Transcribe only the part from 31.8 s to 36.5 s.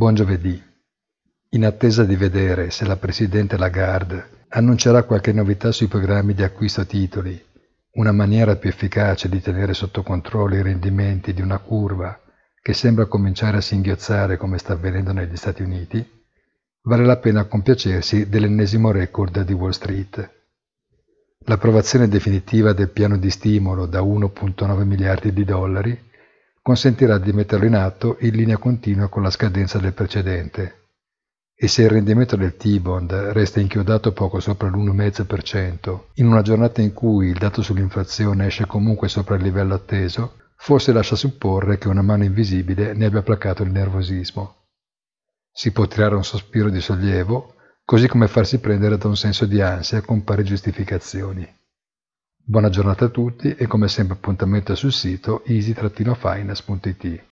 il rendimento del T-bond resta inchiodato poco sopra l'1,5%, in una